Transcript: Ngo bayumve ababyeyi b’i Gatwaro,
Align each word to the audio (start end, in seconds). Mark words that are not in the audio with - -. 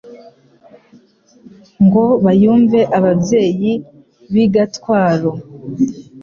Ngo 1.85 2.03
bayumve 2.23 2.79
ababyeyi 2.97 3.71
b’i 4.33 4.45
Gatwaro, 4.53 5.31